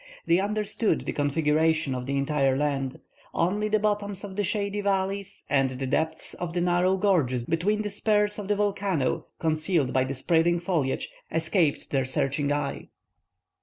[0.25, 3.01] They understood the configuration of the entire island;
[3.35, 7.83] only the bottoms of the shady valleys and the depths of the narrow gorges between
[7.83, 12.87] the spurs of the volcano, concealed by the spreading foliage, escaped their searching eye.